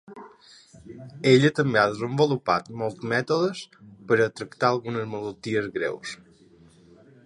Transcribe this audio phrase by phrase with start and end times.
[1.31, 3.63] Ella també ha desenvolupat molts mètodes
[4.09, 6.21] per a tractar algunes malalties greus.